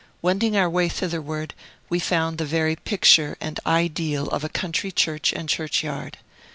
Wending 0.23 0.57
our 0.57 0.67
way 0.67 0.89
thitherward, 0.89 1.53
we 1.87 1.99
found 1.99 2.39
the 2.39 2.45
very 2.45 2.75
picture 2.75 3.37
and 3.39 3.59
ideal 3.67 4.27
of 4.29 4.43
a 4.43 4.49
country 4.49 4.91
church 4.91 5.31
and 5.31 5.47
churchyard. 5.47 6.17